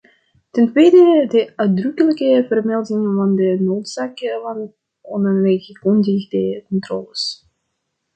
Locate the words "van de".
3.15-3.57